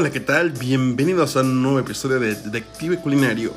[0.00, 0.52] Hola, ¿qué tal?
[0.52, 3.52] Bienvenidos a un nuevo episodio de Detective Culinario.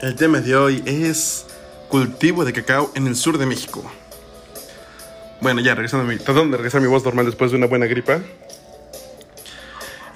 [0.00, 1.46] El tema de hoy es
[1.88, 3.88] cultivo de cacao en el sur de México.
[5.40, 7.68] Bueno, ya regresando a mi, tratando de regresar a mi voz normal después de una
[7.68, 8.18] buena gripa.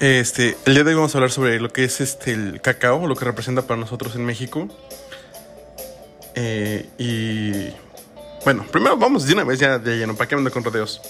[0.00, 3.06] Este, el día de hoy vamos a hablar sobre lo que es este el cacao,
[3.06, 4.68] lo que representa para nosotros en México.
[6.34, 7.70] Eh, y
[8.44, 11.00] bueno, primero vamos de una vez ya de lleno, ¿para qué ando con rodeos?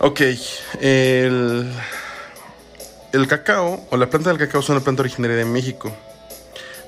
[0.00, 0.20] Ok,
[0.82, 1.72] el,
[3.14, 5.92] el cacao o la planta del cacao es una planta originaria de México,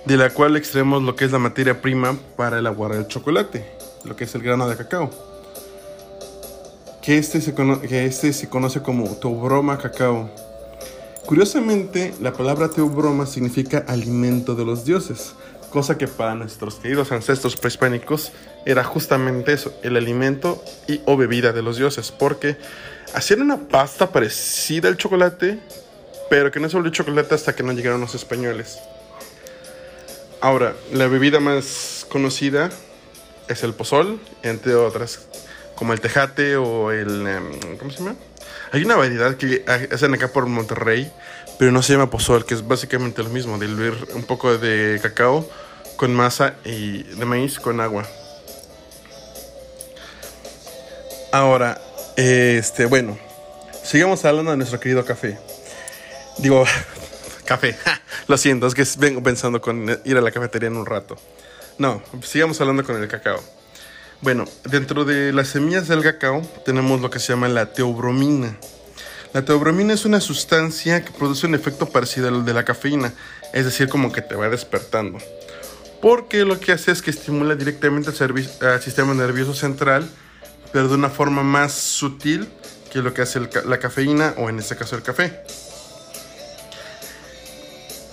[0.05, 3.65] de la cual extraemos lo que es la materia prima para elaborar el chocolate,
[4.05, 5.09] lo que es el grano de cacao.
[7.01, 10.29] Que este se, que este se conoce como teobroma cacao.
[11.27, 15.33] Curiosamente, la palabra teobroma significa alimento de los dioses,
[15.71, 18.33] cosa que para nuestros queridos ancestros prehispánicos
[18.65, 22.57] era justamente eso, el alimento y o bebida de los dioses, porque
[23.15, 25.61] hacían una pasta parecida al chocolate,
[26.29, 28.79] pero que no se volvió chocolate hasta que no llegaron los españoles.
[30.41, 32.71] Ahora, la bebida más conocida
[33.49, 35.27] es el pozol, entre otras,
[35.75, 37.27] como el tejate o el...
[37.27, 38.17] em, ¿Cómo se llama?
[38.73, 41.11] Hay una variedad que hacen acá por Monterrey,
[41.59, 45.49] pero no se llama pozol, que es básicamente lo mismo, diluir un poco de cacao
[45.97, 48.07] con masa y de maíz con agua.
[51.33, 51.81] Ahora,
[52.17, 53.19] este, bueno,
[53.83, 55.39] sigamos hablando de nuestro querido café.
[56.39, 56.65] Digo,
[57.45, 57.77] café,
[58.29, 61.17] lo siento, es que vengo pensando con ir a la cafetería en un rato.
[61.79, 63.43] No, sigamos hablando con el cacao.
[64.23, 68.57] Bueno, dentro de las semillas del cacao tenemos lo que se llama la teobromina.
[69.35, 73.13] La teobromina es una sustancia que produce un efecto parecido al de la cafeína,
[73.53, 75.19] es decir, como que te va despertando.
[76.01, 80.09] Porque lo que hace es que estimula directamente al, sistema nervioso central,
[80.73, 82.49] pero de una forma más sutil
[82.91, 85.43] que lo que hace la cafeína o en este caso el café.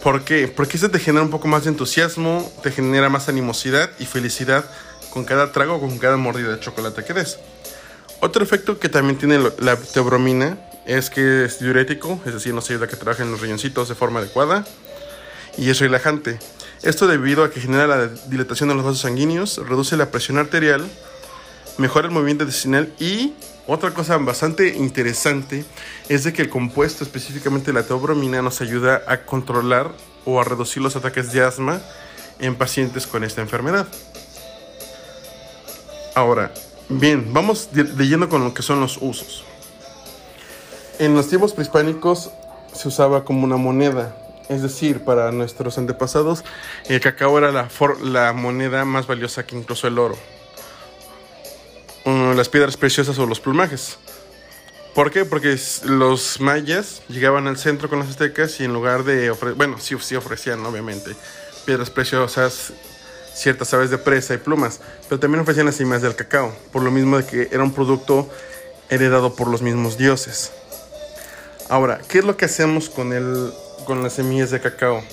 [0.03, 0.49] ¿Por qué?
[0.49, 4.65] Porque eso te genera un poco más de entusiasmo, te genera más animosidad y felicidad
[5.11, 7.39] con cada trago con cada mordida de chocolate que des.
[8.19, 12.85] Otro efecto que también tiene la teobromina es que es diurético, es decir, nos ayuda
[12.85, 14.65] a que trabajen los riñoncitos de forma adecuada
[15.57, 16.37] y es relajante.
[16.81, 20.85] Esto debido a que genera la dilatación de los vasos sanguíneos, reduce la presión arterial,
[21.77, 23.33] mejora el movimiento intestinal y
[23.65, 25.63] otra cosa bastante interesante
[26.09, 29.89] es de que el compuesto, específicamente la teobromina, nos ayuda a controlar
[30.25, 31.81] o a reducir los ataques de asma
[32.39, 33.87] en pacientes con esta enfermedad.
[36.13, 36.53] Ahora,
[36.89, 39.45] bien, vamos leyendo con lo que son los usos.
[40.99, 42.31] En los tiempos prehispánicos
[42.73, 44.15] se usaba como una moneda,
[44.49, 46.43] es decir, para nuestros antepasados
[46.89, 47.69] el cacao era la,
[48.03, 50.17] la moneda más valiosa que incluso el oro
[52.05, 53.97] las piedras preciosas o los plumajes.
[54.93, 55.25] ¿Por qué?
[55.25, 59.79] Porque los mayas llegaban al centro con los aztecas y en lugar de ofrecer, bueno,
[59.79, 61.15] sí, ofrecían obviamente
[61.65, 62.73] piedras preciosas,
[63.33, 66.91] ciertas aves de presa y plumas, pero también ofrecían las semillas del cacao, por lo
[66.91, 68.29] mismo de que era un producto
[68.89, 70.51] heredado por los mismos dioses.
[71.69, 73.51] Ahora, ¿qué es lo que hacemos con, el,
[73.85, 75.03] con las semillas de cacao?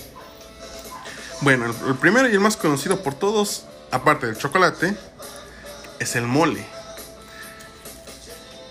[1.40, 4.94] Bueno, el primero y el más conocido por todos, aparte del chocolate,
[5.98, 6.66] es el mole.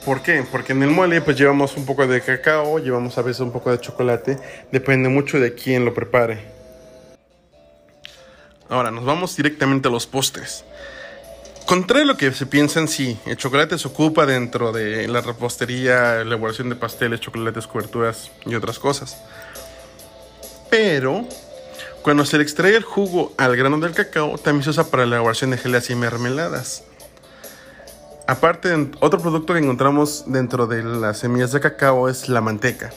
[0.06, 0.44] ¿Por qué?
[0.50, 3.72] Porque en el mole pues llevamos un poco de cacao, llevamos a veces un poco
[3.72, 4.38] de chocolate,
[4.72, 6.40] depende mucho de quién lo prepare.
[8.70, 10.64] Ahora nos vamos directamente a los postres.
[11.66, 15.22] Contrario a lo que se piensa en sí, el chocolate se ocupa dentro de la
[15.22, 19.22] repostería, elaboración de pasteles, chocolates, coberturas y otras cosas.
[20.70, 21.28] Pero
[22.02, 25.18] cuando se le extrae el jugo al grano del cacao, también se usa para la
[25.18, 26.84] elaboración de geleas y mermeladas.
[28.30, 32.92] Aparte, otro producto que encontramos dentro de las semillas de cacao es la manteca.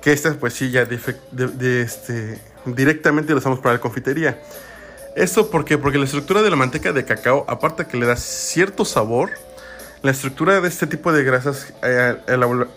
[0.00, 4.40] Que esta, pues sí, ya este, directamente lo usamos para la confitería.
[5.14, 5.76] ¿Esto por qué?
[5.76, 9.32] Porque la estructura de la manteca de cacao, aparte que le da cierto sabor,
[10.00, 12.16] la estructura de este tipo de grasas eh,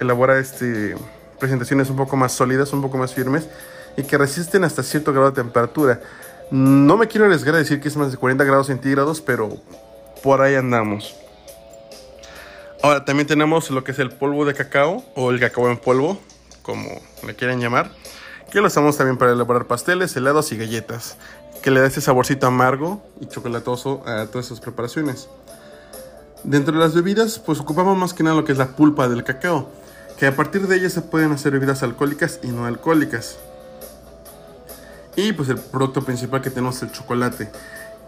[0.01, 0.97] elabora este,
[1.39, 3.47] presentaciones un poco más sólidas, un poco más firmes
[3.95, 6.01] y que resisten hasta cierto grado de temperatura.
[6.51, 9.61] No me quiero arriesgar a decir que es más de 40 grados centígrados, pero
[10.21, 11.15] por ahí andamos.
[12.83, 16.19] Ahora también tenemos lo que es el polvo de cacao o el cacao en polvo,
[16.63, 16.89] como
[17.27, 17.91] le quieran llamar,
[18.49, 21.15] que lo usamos también para elaborar pasteles, helados y galletas,
[21.61, 25.29] que le da ese saborcito amargo y chocolatoso a todas esas preparaciones.
[26.43, 29.23] Dentro de las bebidas, pues ocupamos más que nada lo que es la pulpa del
[29.23, 29.69] cacao,
[30.17, 33.37] que a partir de ella se pueden hacer bebidas alcohólicas y no alcohólicas.
[35.15, 37.51] Y pues el producto principal que tenemos es el chocolate,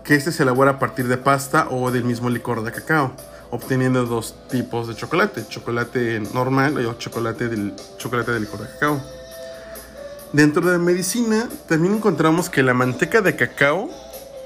[0.03, 3.13] que este se elabora a partir de pasta o del mismo licor de cacao
[3.53, 9.00] obteniendo dos tipos de chocolate, chocolate normal o chocolate del chocolate de licor de cacao.
[10.31, 13.91] Dentro de la medicina también encontramos que la manteca de cacao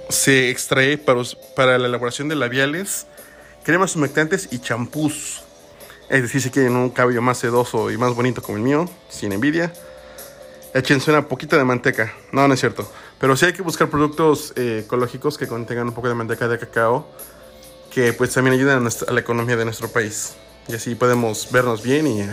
[0.09, 1.21] se extrae para,
[1.55, 3.07] para la elaboración de labiales,
[3.63, 5.41] cremas humectantes y champús.
[6.09, 9.31] Es decir, si quieren un cabello más sedoso y más bonito como el mío, sin
[9.31, 9.71] envidia,
[10.73, 12.13] échense una poquita de manteca.
[12.33, 12.91] No, no es cierto.
[13.21, 16.59] Pero sí hay que buscar productos eh, ecológicos que contengan un poco de manteca de
[16.59, 17.07] cacao,
[17.91, 20.33] que pues también ayudan a, la economía de nuestro país.
[20.67, 22.23] Y así podemos vernos bien y,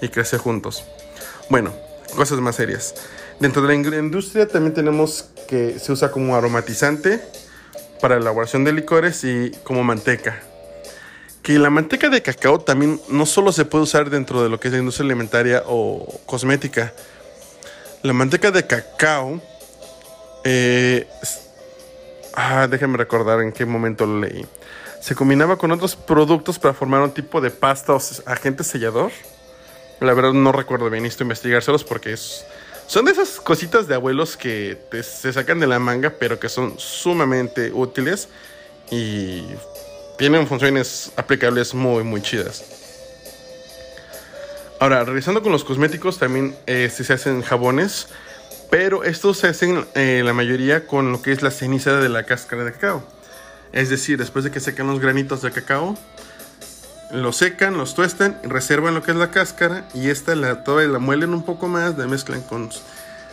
[0.00, 0.84] y crecer juntos.
[1.48, 1.72] Bueno,
[2.16, 2.94] cosas más serias.
[3.40, 7.20] Dentro de la industria también tenemos que se usa como aromatizante
[8.00, 10.42] para la elaboración de licores y como manteca
[11.48, 14.68] que la manteca de cacao también no solo se puede usar dentro de lo que
[14.68, 16.92] es la industria alimentaria o cosmética.
[18.02, 19.40] La manteca de cacao,
[20.44, 21.08] eh,
[22.34, 24.46] ah, déjenme recordar en qué momento lo leí.
[25.00, 29.12] Se combinaba con otros productos para formar un tipo de pasta o agente sellador.
[30.00, 34.78] La verdad no recuerdo bien, necesito investigárselos porque son de esas cositas de abuelos que
[35.02, 38.28] se sacan de la manga, pero que son sumamente útiles
[38.90, 39.42] y
[40.16, 42.64] tienen funciones aplicables muy, muy chidas.
[44.80, 48.08] Ahora, revisando con los cosméticos, también eh, se hacen jabones,
[48.70, 52.24] pero estos se hacen eh, la mayoría con lo que es la ceniza de la
[52.24, 53.17] cáscara de cacao.
[53.72, 55.96] Es decir, después de que secan los granitos de cacao,
[57.10, 60.98] los secan, los tuestan, reservan lo que es la cáscara y esta la, toda la
[60.98, 62.70] muelen un poco más, la mezclan con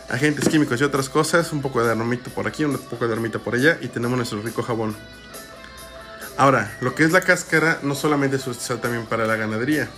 [0.08, 3.38] agentes químicos y otras cosas, un poco de aromito por aquí, un poco de aromita
[3.38, 4.96] por allá y tenemos nuestro rico jabón.
[6.36, 9.88] Ahora, lo que es la cáscara no solamente se usa también para la ganadería.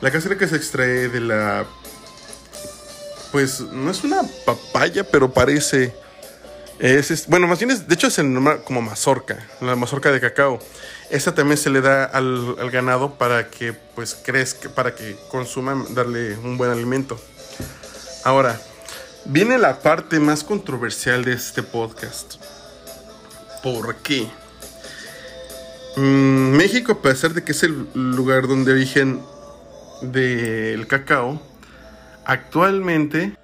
[0.00, 1.64] La cáscara que se extrae de la...
[3.32, 5.94] Pues no es una papaya, pero parece...
[7.28, 8.20] Bueno, más bien es, de hecho es
[8.64, 10.58] como mazorca, la mazorca de cacao.
[11.10, 15.94] Esa también se le da al, al, ganado para que pues crezca, para que consuman,
[15.94, 17.18] darle un buen alimento.
[18.24, 18.60] Ahora,
[19.24, 22.34] viene la parte más controversial de este podcast.
[23.62, 24.28] ¿Por qué?
[25.96, 29.22] Mm, México, a pesar de que es el lugar donde origen
[30.02, 31.40] del cacao,
[32.26, 33.34] actualmente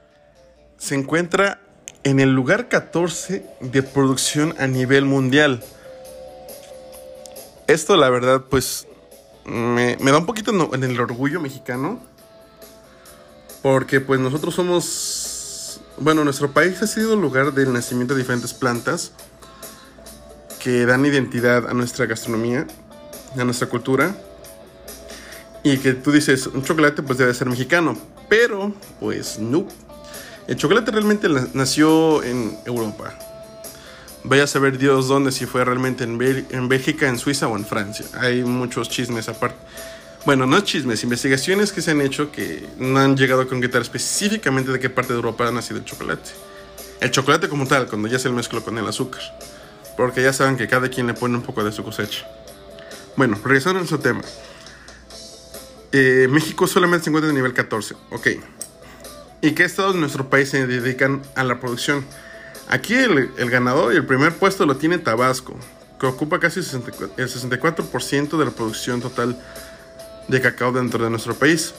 [0.76, 1.61] se encuentra
[2.04, 5.62] en el lugar 14 de producción a nivel mundial.
[7.66, 8.86] Esto la verdad pues
[9.44, 12.00] me, da un poquito en el orgullo mexicano.
[13.62, 15.80] Porque pues nosotros somos...
[15.98, 19.12] Bueno, nuestro país ha sido lugar del nacimiento de diferentes plantas
[20.58, 22.66] que dan identidad a nuestra gastronomía,
[23.38, 24.16] a nuestra cultura.
[25.62, 27.96] Y que tú dices, un chocolate pues debe ser mexicano,
[28.28, 29.68] pero pues no.
[30.46, 33.14] El chocolate realmente nació en Europa.
[34.24, 36.18] Vaya a saber Dios dónde, si fue realmente en,
[36.68, 38.06] Bélgica, en Suiza o en Francia.
[38.20, 39.58] Hay muchos chismes aparte.
[40.24, 44.70] Bueno, no chismes, investigaciones que se han hecho que no han llegado a concretar específicamente
[44.70, 46.30] de qué parte de Europa ha nacido el chocolate.
[47.00, 49.22] El chocolate como tal, cuando ya se mezcló con el azúcar.
[49.96, 52.26] Porque ya saben que cada quien le pone un poco de su cosecha.
[53.16, 54.22] Bueno, regresando a nuestro tema.
[55.90, 57.94] Eh, México solamente se encuentra en nivel 14.
[58.10, 58.28] Ok.
[59.42, 62.06] ¿Y qué estados de nuestro país se dedican a la producción?
[62.68, 65.54] Aquí el, ganador y el primer puesto lo tiene Tabasco,
[66.00, 69.36] que ocupa casi el 64% de la producción total
[70.28, 71.74] de cacao dentro de nuestro país,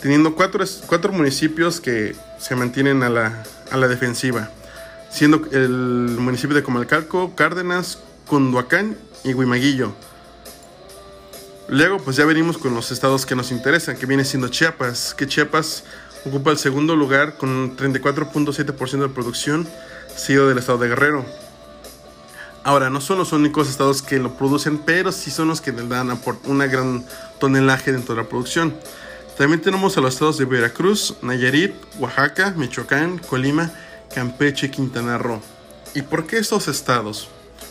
[0.00, 4.50] teniendo cuatro, cuatro municipios que se mantienen a la, a la defensiva
[5.10, 9.92] siendo el municipio de Comalcalco, Cárdenas, Cunduacán y Huimaguillo.
[11.68, 15.26] Luego, pues ya venimos con los estados que nos interesan, que viene siendo Chiapas, que
[15.26, 15.84] Chiapas
[16.24, 19.68] ocupa el segundo lugar con un 34.7% de producción,
[20.16, 21.24] sido del estado de Guerrero.
[22.64, 25.86] Ahora, no son los únicos estados que lo producen, pero sí son los que le
[25.86, 27.04] dan una gran
[27.38, 28.74] tonelaje dentro de la producción.
[29.38, 33.70] También tenemos a los estados de Veracruz, Nayarit, Oaxaca, Michoacán, Colima
[34.12, 35.40] Campeche, Quintana Roo.
[35.94, 37.28] ¿Y por qué estos estados?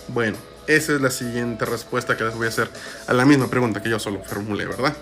[0.08, 2.70] Bueno, esa es la siguiente respuesta que les voy a hacer
[3.08, 4.96] a la misma pregunta que yo solo formulé, ¿verdad?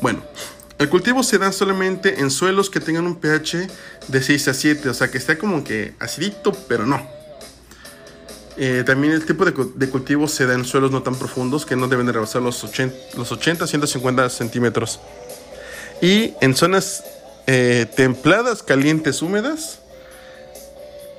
[0.00, 0.22] Bueno,
[0.78, 3.68] el cultivo se da solamente en suelos que tengan un pH
[4.08, 7.06] de 6 a 7, o sea que esté como que acidito, pero no.
[8.56, 11.88] Eh, también el tipo de, cultivo se da en suelos no tan profundos que no
[11.88, 15.00] deben de rebasar los 80, los 80 150 centímetros.
[16.00, 17.04] Y en zonas
[17.46, 19.80] eh, templadas, calientes, húmedas,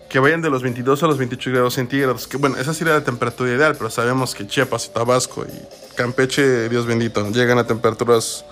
[0.10, 2.28] que vayan de los 22 a los 28 grados centígrados.
[2.28, 6.70] Que bueno, esa sería la temperatura ideal, pero sabemos que Chiapas y Tabasco y Campeche,
[6.70, 8.46] Dios bendito, llegan a temperaturas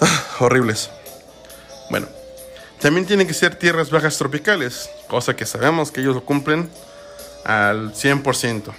[0.00, 0.90] ah, horribles.
[1.90, 2.08] Bueno,
[2.80, 6.70] también tienen que ser tierras bajas tropicales, cosa que sabemos que ellos lo cumplen
[7.44, 8.72] al 100%.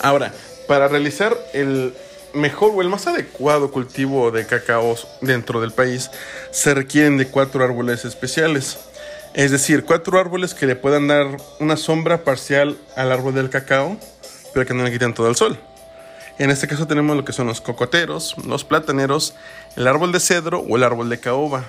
[0.00, 0.32] Ahora,
[0.68, 1.94] para realizar el
[2.34, 6.10] mejor o el más adecuado cultivo de cacao dentro del país,
[6.50, 8.78] se requieren de cuatro árboles especiales
[9.34, 11.26] Es decir, cuatro árboles que le puedan dar
[11.58, 13.98] una sombra parcial al árbol del cacao,
[14.52, 15.58] pero que no le quiten todo el sol.
[16.38, 19.34] En este caso tenemos lo que son los cocoteros, los plataneros,
[19.76, 21.64] el árbol de cedro o el árbol de caoba.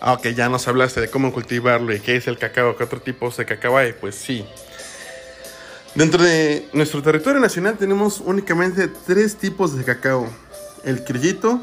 [0.00, 3.30] Aunque ya nos hablaste de cómo cultivarlo y qué es el cacao, qué otro tipo
[3.30, 4.46] de cacao hay, pues sí.
[5.94, 10.28] Dentro de nuestro territorio nacional tenemos únicamente tres tipos de cacao.
[10.84, 11.60] El criollito,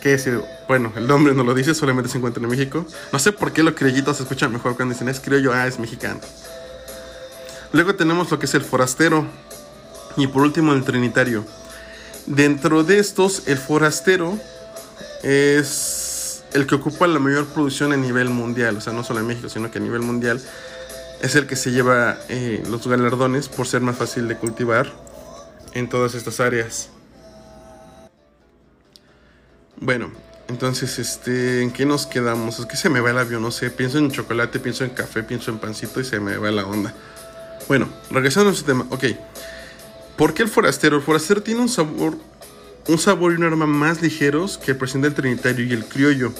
[0.00, 0.28] que es,
[0.68, 2.86] bueno, el nombre no lo dice, solamente se encuentra en México.
[3.12, 5.78] No sé por qué los criollitos se escuchan mejor cuando dicen es criollo, ah, es
[5.78, 6.20] mexicano.
[7.72, 9.26] Luego tenemos lo que es el forastero.
[10.16, 11.44] Y por último el trinitario.
[12.26, 14.38] Dentro de estos, el forastero
[15.22, 18.76] es el que ocupa la mayor producción a nivel mundial.
[18.76, 20.40] O sea, no solo en México, sino que a nivel mundial
[21.20, 24.90] es el que se lleva eh, los galardones por ser más fácil de cultivar
[25.74, 26.90] en todas estas áreas.
[29.76, 30.10] Bueno,
[30.48, 32.58] entonces, este, ¿en qué nos quedamos?
[32.58, 33.70] Es que se me va el avión, no sé.
[33.70, 36.92] Pienso en chocolate, pienso en café, pienso en pancito y se me va la onda.
[37.68, 38.86] Bueno, regresando a nuestro tema.
[38.90, 39.04] Ok.
[40.20, 40.96] ¿Por qué el forastero?
[40.96, 42.14] El forastero tiene un sabor,
[42.88, 46.34] un sabor y un aroma más ligeros que el presidente trinitario y el criollo.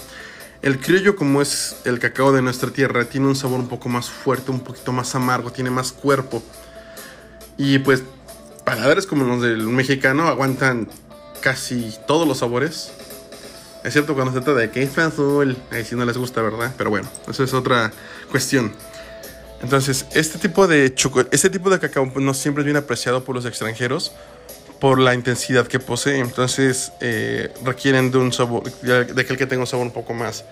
[0.61, 4.11] El criollo, como es el cacao de nuestra tierra, tiene un sabor un poco más
[4.11, 6.43] fuerte, un poquito más amargo, tiene más cuerpo.
[7.57, 8.03] Y pues,
[8.67, 10.87] paladares como los del mexicano aguantan
[11.41, 12.93] casi todos los sabores.
[13.83, 16.75] Es cierto cuando se trata de que es azul, ahí sí no les gusta, ¿verdad?
[16.77, 17.91] Pero bueno, eso es otra
[18.31, 18.75] cuestión.
[19.63, 20.95] Entonces, este tipo de
[21.31, 24.13] este tipo de cacao pues, no siempre es bien apreciado por los extranjeros
[24.81, 26.19] por la intensidad que posee.
[26.19, 30.15] Entonces eh, requieren de un sabor, de que el que tenga un sabor un poco
[30.15, 30.45] más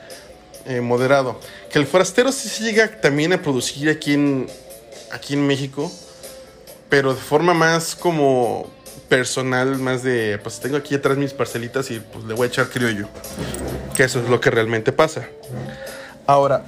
[0.67, 1.41] eh, moderado.
[1.73, 4.47] Que el forastero sí se llega también a producir aquí en,
[5.11, 5.91] aquí México,
[6.89, 8.71] pero de forma más como
[9.09, 12.69] personal, más de, pues tengo aquí atrás mis parcelitas y pues le voy a echar
[12.69, 13.09] criollo.
[13.97, 15.27] Que eso es lo que realmente pasa.
[16.27, 16.67] Ahora,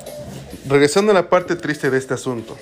[0.66, 2.56] regresando a la parte triste de este asunto.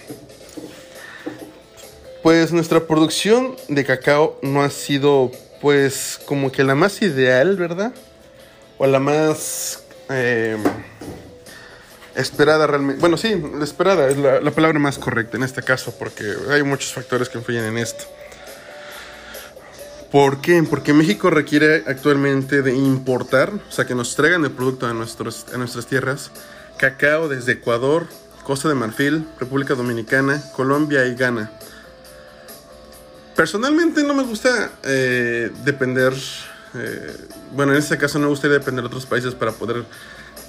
[2.22, 5.30] Pues nuestra producción de cacao no ha sido
[5.60, 7.92] pues como que la más ideal, ¿verdad?
[8.78, 10.62] O la más em,
[12.14, 13.00] esperada realmente.
[13.00, 16.92] Bueno, sí, la esperada es la, palabra más correcta en este caso porque hay muchos
[16.92, 18.04] factores que influyen en esto.
[20.10, 20.62] ¿Por qué?
[20.62, 25.46] Porque México requiere actualmente de importar, o sea, que nos traigan el producto a, nuestros,
[25.52, 26.30] a nuestras tierras,
[26.78, 28.06] cacao desde Ecuador,
[28.44, 31.50] Costa de Marfil, República Dominicana, Colombia y Ghana.
[33.36, 36.14] Personalmente no me gusta eh, depender,
[36.74, 37.16] eh,
[37.52, 39.84] bueno, en este caso no me gustaría depender de otros países para poder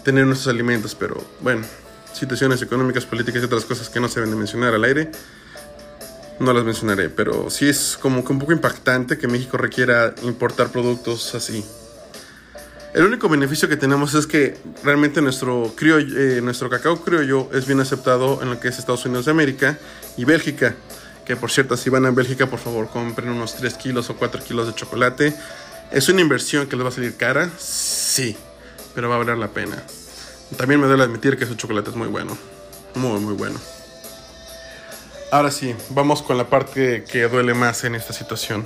[0.03, 1.65] tener nuestros alimentos, pero bueno,
[2.13, 5.12] situaciones económicas, políticas y otras cosas que no se deben de mencionar al aire,
[6.39, 10.69] no las mencionaré, pero sí es como que un poco impactante que México requiera importar
[10.69, 11.65] productos así.
[12.93, 17.67] El único beneficio que tenemos es que realmente nuestro, criollo, eh, nuestro cacao criollo es
[17.67, 19.77] bien aceptado en lo que es Estados Unidos de América
[20.17, 20.75] y Bélgica.
[21.24, 24.43] Que por cierto, si van a Bélgica, por favor, compren unos 3 kilos o 4
[24.43, 25.36] kilos de chocolate.
[25.91, 27.51] ¿Es una inversión que les va a salir cara?
[27.60, 28.36] Sí,
[28.96, 29.84] pero va a valer la pena.
[30.58, 32.36] También me duele admitir que ese chocolate es muy bueno.
[32.96, 33.60] Muy, muy bueno.
[35.31, 38.65] Ahora sí, vamos con la parte que duele más en esta situación.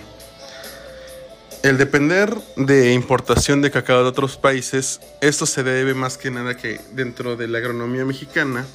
[1.64, 6.58] El depender de importación de cacao de otros países, esto se debe más que nada
[6.58, 8.66] que dentro de la agronomía mexicana,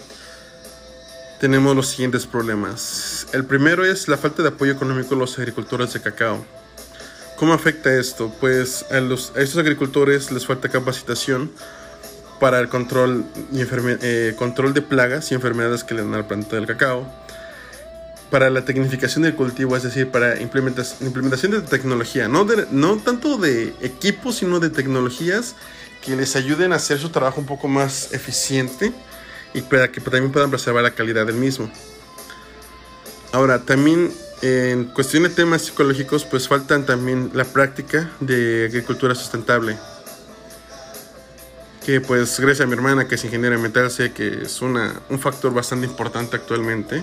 [1.38, 3.26] tenemos los siguientes problemas.
[3.34, 6.42] El primero es la falta de apoyo económico a los agricultores de cacao.
[7.36, 8.32] ¿Cómo afecta esto?
[8.40, 8.96] Pues a,
[9.38, 11.52] estos agricultores les falta capacitación
[12.40, 16.56] para el control, eh, control de plagas y enfermedades que le dan a la planta
[16.56, 17.06] del cacao.
[18.30, 23.74] Para la tecnificación del cultivo, es decir, para implementación, de tecnología, no, no tanto de
[23.80, 25.54] equipos, sino de tecnologías
[26.04, 28.92] que les ayuden a hacer su trabajo un poco más eficiente
[29.54, 31.70] y para que también puedan preservar la calidad del mismo.
[33.32, 39.76] Ahora, también en cuestión de temas psicológicos, pues faltan también la práctica de agricultura sustentable.
[41.84, 45.18] Que pues gracias a mi hermana que es ingeniera ambiental sé que es una, un
[45.18, 47.02] factor bastante importante actualmente.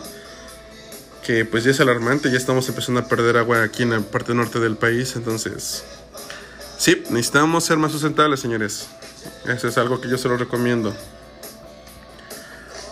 [1.25, 4.33] Que pues ya es alarmante, ya estamos empezando a perder agua aquí en la parte
[4.33, 5.83] norte del país, entonces...
[6.77, 8.87] Sí, necesitamos ser más sustentables, señores.
[9.47, 10.93] Eso es algo que yo se lo recomiendo.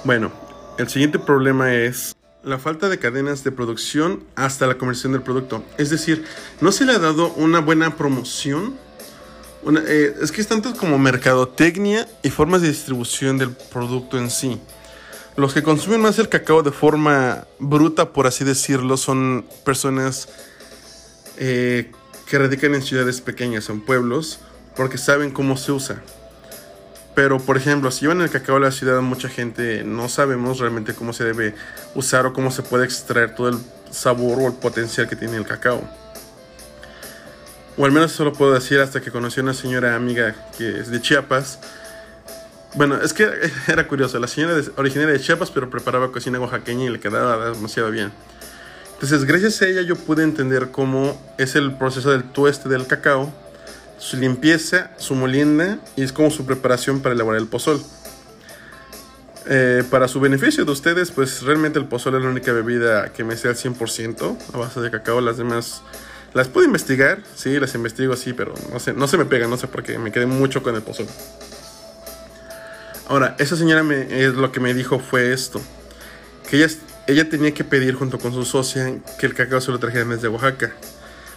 [0.04, 0.32] Bueno,
[0.78, 5.64] el siguiente problema es la falta de cadenas de producción hasta la comercialización del producto.
[5.78, 6.26] Es decir,
[6.60, 8.76] no se le ha dado una buena promoción.
[9.88, 14.60] Eh, es que es tanto como mercadotecnia y formas de distribución del producto en sí.
[15.36, 20.30] Los que consumen más el cacao de forma bruta, por así decirlo, son personas
[21.38, 21.92] eh,
[22.28, 24.40] que radican en ciudades pequeñas, en pueblos,
[24.76, 26.04] porque saben cómo se usa.
[27.16, 30.94] Pero, por ejemplo, si llevan el cacao a la ciudad, mucha gente no sabemos realmente
[30.94, 31.56] cómo se debe
[31.96, 33.58] usar o cómo se puede extraer todo el
[33.92, 35.82] sabor o el potencial que tiene el cacao.
[37.78, 40.80] O al menos eso lo puedo decir hasta que conocí a una señora amiga que
[40.80, 41.60] es de Chiapas.
[42.76, 43.30] Bueno, es que
[43.68, 44.20] era curioso.
[44.20, 48.12] La señora originaria de Chiapas, pero preparaba cocina oaxaqueña y le quedaba demasiado bien.
[48.94, 53.34] Entonces, gracias a ella yo pude entender cómo es el proceso del tueste del cacao
[54.04, 57.82] su limpieza, su molienda y es como su preparación para elaborar el pozol.
[59.46, 63.24] Eh, para su beneficio de ustedes, pues realmente el pozol es la única bebida que
[63.24, 65.22] me sea al 100% a base de cacao.
[65.22, 65.84] Las demás
[66.34, 69.58] las puedo investigar, sí, las investigo, sí, pero no sé, no se me pegan, no
[69.58, 71.08] sé por qué, me quedé mucho con el pozol.
[73.08, 75.62] Ahora, esa señora me, lo que me dijo fue esto,
[76.50, 76.68] que ella,
[77.08, 80.28] ella tenía que pedir junto con su socia que el cacao se lo trajeran desde
[80.28, 80.74] Oaxaca.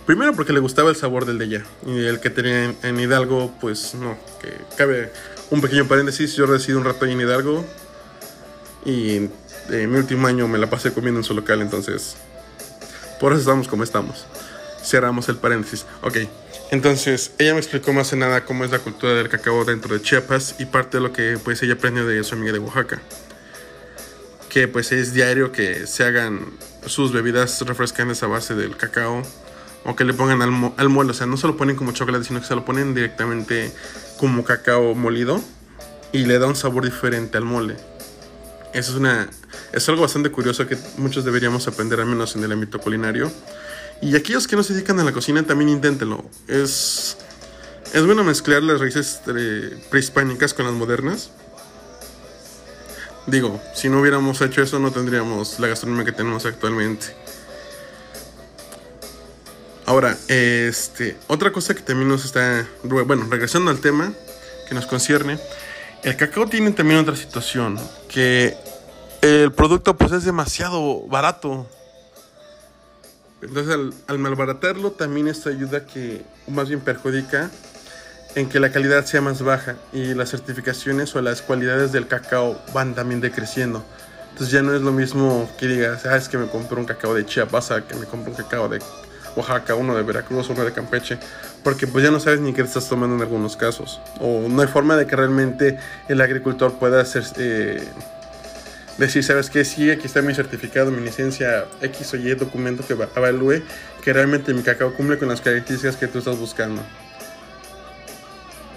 [0.07, 1.65] Primero porque le gustaba el sabor del de allá.
[1.85, 4.17] Y el que tenía en, Hidalgo, pues no.
[4.41, 5.11] Que cabe
[5.51, 6.37] un pequeño paréntesis.
[6.37, 7.65] Yo resido un rato ahí en Hidalgo.
[8.85, 9.33] Y en,
[9.69, 11.61] mi último año me la pasé comiendo en su local.
[11.61, 12.15] Entonces,
[13.19, 14.27] por eso estamos como estamos.
[14.87, 15.85] Cerramos el paréntesis.
[16.03, 16.19] Ok.
[16.71, 20.03] Entonces, ella me explicó más en nada cómo es la cultura del cacao dentro de
[20.03, 20.57] Chiapas.
[20.59, 23.01] Y parte de lo que pues ella aprendió de su amiga de Oaxaca.
[24.49, 26.47] Que pues es diario que se hagan
[26.87, 29.23] sus bebidas refrescantes a base del cacao
[29.85, 31.11] o que le pongan al, al mole.
[31.11, 33.73] O sea, no se lo ponen como chocolate, sino que se lo ponen directamente
[34.19, 35.43] como cacao molido
[36.13, 37.77] y le da un sabor diferente al mole.
[38.73, 39.29] Eso es una
[39.73, 43.31] es algo bastante curioso que muchos deberíamos aprender al menos en el ámbito culinario.
[44.03, 46.25] Y aquellos que no se dedican a la cocina también inténtenlo.
[46.49, 47.17] Es
[47.93, 51.31] es bueno mezclar las raíces eh, prehispánicas con las modernas.
[53.27, 57.07] Digo, si no hubiéramos hecho eso no tendríamos la gastronomía que tenemos actualmente.
[59.87, 64.13] Ahora, este, otra cosa que también nos está, bueno, regresando al tema
[64.69, 65.39] que nos concierne,
[66.03, 68.57] el cacao tiene también otra situación, que
[69.23, 71.67] el producto pues es demasiado barato.
[73.43, 77.51] Entonces al, al malbaratarlo también esto ayuda que, más bien perjudica,
[78.35, 82.61] en que la calidad sea más baja y las certificaciones o las cualidades del cacao
[82.75, 83.85] van también decreciendo.
[84.37, 87.15] Entonces ya no es lo mismo que digas, ah, es que me compro un cacao
[87.15, 88.81] de Chiapas que me compro un cacao de
[89.35, 91.19] Oaxaca, uno de Veracruz, uno de Campeche,
[91.65, 93.99] porque pues ya no sabes ni qué estás tomando en algunos casos.
[94.21, 97.83] O no hay forma de que realmente el agricultor pueda hacer, eh,
[98.99, 99.65] decir, ¿sabes qué?
[99.65, 103.63] Sí, aquí está mi certificado, mi licencia X o Y documento que evalúe
[104.03, 106.83] que realmente mi cacao cumple con las características que tú estás buscando.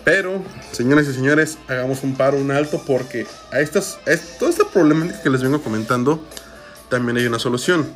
[0.04, 4.66] Pero, señoras y señores, hagamos un paro, un alto, porque a, estas, a toda esta
[4.66, 6.26] problemática que les vengo comentando,
[6.90, 7.88] también hay una solución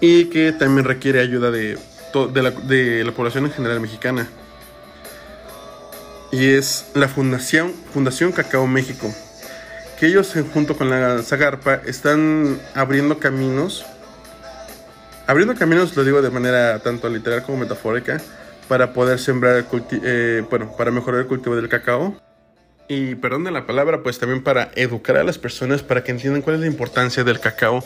[0.00, 1.78] y que también requiere ayuda de,
[2.32, 4.28] de, la, población en general mexicana.
[6.30, 9.12] Y es la Fundación, Fundación Cacao México,
[9.98, 13.84] que ellos junto con la Zagarpa están abriendo caminos,
[15.26, 18.20] abriendo caminos, lo digo de manera tanto literal como metafórica,
[18.68, 19.64] para poder sembrar,
[20.02, 22.20] eh, bueno, para mejorar el cultivo del cacao.
[22.88, 26.42] Y perdón de la palabra, pues también para educar a las personas para que entiendan
[26.42, 27.82] cuál es la importancia del cacao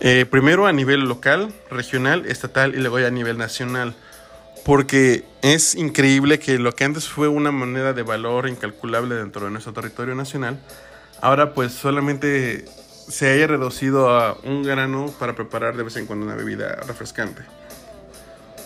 [0.00, 3.94] eh, primero a nivel local, regional, estatal y luego ya a nivel nacional.
[4.64, 9.50] Porque es increíble que lo que antes fue una moneda de valor incalculable dentro de
[9.50, 10.58] nuestro territorio nacional,
[11.24, 12.66] ahora pues solamente
[13.08, 17.42] se haya reducido a un grano para preparar de vez en cuando una bebida refrescante.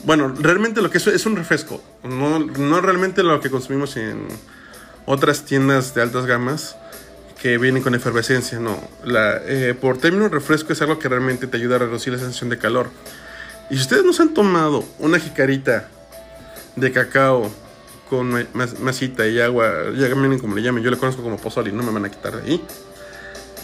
[0.03, 4.27] Bueno, realmente lo que es es un refresco, no, no realmente lo que consumimos en
[5.07, 6.77] otras tiendas de altas gamas
[7.41, 8.77] que vienen con efervescencia, no.
[9.07, 12.59] Eh, por término refresco es algo que realmente te ayuda a reducir la sensación de
[12.59, 12.91] calor.
[13.71, 15.89] Y si ustedes no han tomado una jicarita
[16.75, 17.53] de cacao
[18.09, 18.33] con
[18.81, 21.83] masita y agua, ya miren como le llamen, yo le conozco como pozole y no
[21.83, 22.65] me van a quitar de ahí.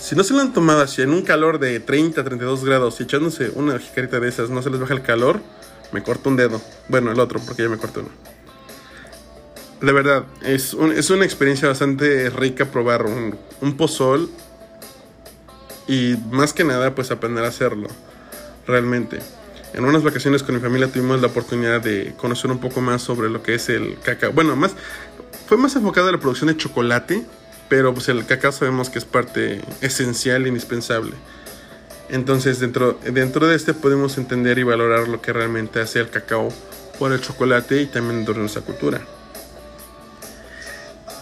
[0.01, 3.05] Si no se lo han tomado así en un calor de 30, 32 grados y
[3.05, 5.41] echándose una jicarita de esas, no se les baja el calor,
[5.93, 6.61] me corto un dedo.
[6.89, 8.11] Bueno, el otro, porque ya me corto uno
[9.85, 14.31] de verdad, es, es una experiencia bastante rica probar un, un, pozol
[15.87, 17.89] y más que nada pues aprender a hacerlo,
[18.67, 19.21] realmente.
[19.75, 23.29] En unas vacaciones con mi familia tuvimos la oportunidad de conocer un poco más sobre
[23.29, 24.33] lo que es el cacao.
[24.33, 24.73] Bueno, más
[25.47, 27.25] fue más enfocado a la producción de chocolate,
[27.69, 31.13] pero pues el cacao sabemos que es parte esencial e indispensable.
[32.09, 36.49] Entonces dentro, dentro de este podemos entender y valorar lo que realmente hace el cacao
[36.99, 39.01] por el chocolate y también dentro de nuestra cultura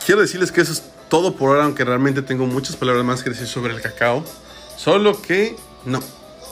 [0.05, 3.31] quiero decirles que eso es todo por ahora, aunque realmente tengo muchas palabras más que
[3.31, 4.25] decir sobre el cacao.
[4.77, 6.01] Solo que no.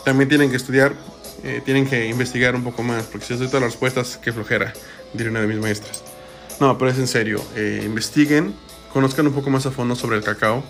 [0.04, 0.94] También tienen que estudiar,
[1.44, 4.32] eh, tienen que investigar un poco más, porque si les doy todas las respuestas, qué
[4.32, 4.72] flojera,
[5.12, 6.02] diré una de mis maestras.
[6.60, 7.42] No, pero es en serio.
[7.56, 8.54] Eh, investiguen,
[8.92, 10.62] conozcan un poco más a fondo sobre el cacao.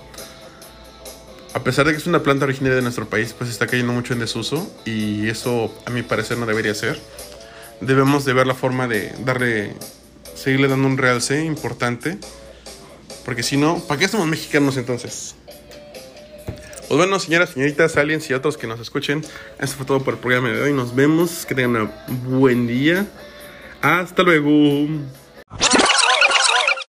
[1.53, 4.13] A pesar de que es una planta originaria de nuestro país, pues está cayendo mucho
[4.13, 7.01] en desuso y eso a mi parecer no debería ser.
[7.81, 9.75] Debemos de ver la forma de darle,
[10.37, 12.19] seguirle dando un realce importante,
[13.25, 15.35] porque si no, ¿para qué somos mexicanos entonces?
[16.91, 19.25] Pues bueno, señoras, señoritas, aliens y otros que nos escuchen,
[19.61, 20.73] esto fue todo por el programa de hoy.
[20.73, 23.07] Nos vemos, que tengan un buen día.
[23.81, 24.89] Hasta luego.